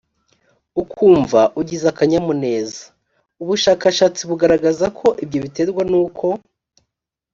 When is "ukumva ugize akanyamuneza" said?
0.81-2.79